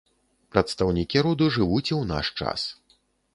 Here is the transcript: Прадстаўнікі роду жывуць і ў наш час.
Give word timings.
Прадстаўнікі 0.53 1.17
роду 1.27 1.51
жывуць 1.59 1.83
і 1.91 1.93
ў 1.99 2.01
наш 2.13 2.27
час. 2.41 2.61